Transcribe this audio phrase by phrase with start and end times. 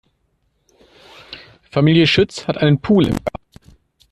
[1.69, 3.69] Familie Schütz hat einen Pool im Garten.